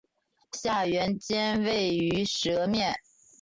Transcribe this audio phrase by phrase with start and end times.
[0.53, 2.97] 下原尖位于舌面。